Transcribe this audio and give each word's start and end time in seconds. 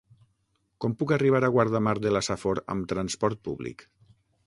Com 0.85 0.95
puc 1.01 1.13
arribar 1.17 1.43
a 1.49 1.53
Guardamar 1.57 1.95
de 2.07 2.17
la 2.17 2.25
Safor 2.31 2.65
amb 2.77 2.91
transport 2.95 3.47
públic? 3.51 3.91